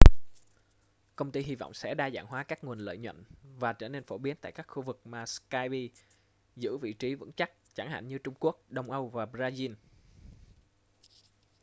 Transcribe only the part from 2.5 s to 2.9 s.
nguồn